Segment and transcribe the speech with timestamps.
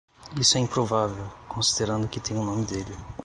[0.35, 2.97] Isso é improvável, considerando que tem o nome dele.